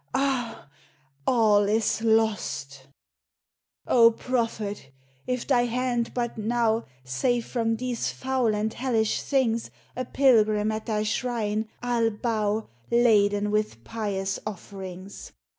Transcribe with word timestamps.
Ah! 0.15 0.67
all 1.27 1.69
is 1.69 2.01
lost! 2.01 2.87
O 3.85 4.09
Prophet! 4.09 4.89
if 5.27 5.45
thy 5.45 5.67
baud 5.67 6.11
but 6.15 6.39
now 6.39 6.85
Save 7.03 7.45
from 7.45 7.75
these 7.75 8.11
foul 8.11 8.55
and 8.55 8.73
hellish 8.73 9.21
things, 9.21 9.69
A 9.95 10.03
pilgrim 10.05 10.71
at 10.71 10.87
thy 10.87 11.03
shrine 11.03 11.67
I 11.83 11.99
'11 11.99 12.17
bow, 12.17 12.67
Laden 12.89 13.51
with 13.51 13.83
pious 13.83 14.39
offerings. 14.43 15.33